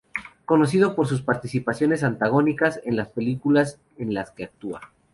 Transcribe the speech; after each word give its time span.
Conocido 0.45 0.95
por 0.95 1.05
sus 1.05 1.21
participaciones 1.21 2.03
antagónicas 2.03 2.81
en 2.85 2.95
las 2.95 3.09
películas 3.09 3.79
en 3.99 4.15
las 4.15 4.31
que 4.31 4.45
actúa. 4.45 4.81